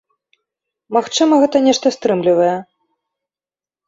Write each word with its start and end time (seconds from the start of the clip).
Магчыма 0.95 1.33
гэта 1.43 1.57
нешта 1.67 1.91
стрымлівае. 1.97 2.55